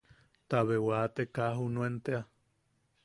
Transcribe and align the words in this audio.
Tabe 0.49 0.77
wate 0.87 1.23
bea 1.25 1.33
ka 1.35 1.45
junea 1.57 1.99
tea. 2.03 2.21